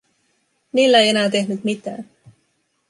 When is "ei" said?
0.99-1.09